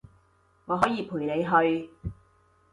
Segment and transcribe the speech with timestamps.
[0.65, 1.89] 我可以陪你去